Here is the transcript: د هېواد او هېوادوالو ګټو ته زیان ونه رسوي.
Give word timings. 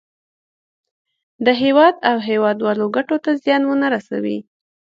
د 1.45 1.47
هېواد 1.61 1.95
او 2.09 2.17
هېوادوالو 2.29 2.85
ګټو 2.95 3.15
ته 3.23 3.31
زیان 3.43 3.61
ونه 3.65 3.87
رسوي. 3.95 4.37